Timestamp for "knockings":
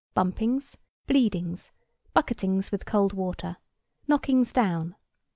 4.07-4.51